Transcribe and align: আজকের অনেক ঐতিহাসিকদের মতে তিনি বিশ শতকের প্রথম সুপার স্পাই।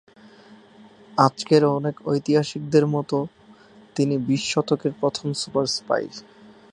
আজকের 1.17 1.63
অনেক 1.77 1.95
ঐতিহাসিকদের 2.05 2.85
মতে 2.87 3.19
তিনি 3.95 4.15
বিশ 4.27 4.41
শতকের 4.51 4.93
প্রথম 4.99 5.27
সুপার 5.33 5.65
স্পাই। 5.67 6.05